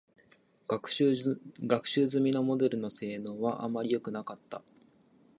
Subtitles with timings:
[0.67, 1.15] 学習
[2.07, 4.63] 済みモデルの性能は、あまりよくなかった。